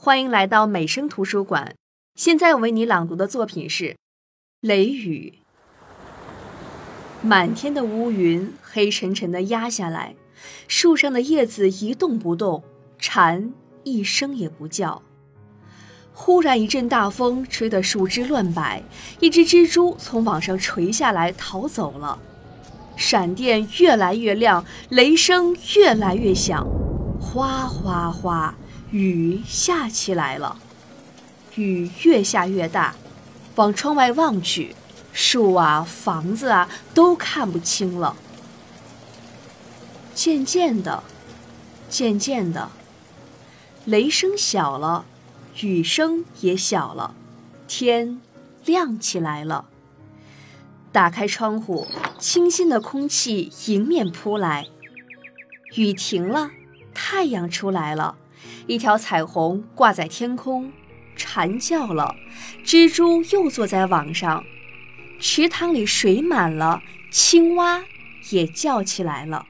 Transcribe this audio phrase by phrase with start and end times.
[0.00, 1.74] 欢迎来到美声图书馆。
[2.14, 3.84] 现在我为你朗读的作品是
[4.60, 5.40] 《雷雨》。
[7.26, 10.14] 满天的乌云黑沉沉的压下来，
[10.68, 12.62] 树上的叶子一动不动，
[12.96, 15.02] 蝉一声也不叫。
[16.12, 18.80] 忽然一阵大风吹得树枝乱摆，
[19.18, 22.16] 一只蜘蛛从网上垂下来逃走了。
[22.96, 26.64] 闪电越来越亮，雷声越来越响，
[27.20, 28.54] 哗哗哗。
[28.90, 30.58] 雨下起来了，
[31.56, 32.94] 雨越下越大，
[33.56, 34.74] 往窗外望去，
[35.12, 38.16] 树啊、房子啊都看不清了。
[40.14, 41.02] 渐渐的，
[41.90, 42.70] 渐渐的，
[43.84, 45.04] 雷声小了，
[45.60, 47.14] 雨声也小了，
[47.66, 48.20] 天
[48.64, 49.66] 亮起来了。
[50.90, 51.86] 打开窗户，
[52.18, 54.66] 清新的空气迎面扑来，
[55.74, 56.50] 雨停了，
[56.94, 58.16] 太阳出来了。
[58.66, 60.72] 一条彩虹挂在天空，
[61.16, 62.16] 蝉叫了，
[62.64, 64.44] 蜘蛛又坐在网上，
[65.18, 67.84] 池塘里水满了，青蛙
[68.30, 69.46] 也叫起来了。